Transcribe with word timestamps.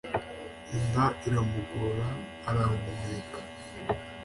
Inda 0.75 1.05
iramugora 1.27 2.07
arahemuka. 2.49 3.39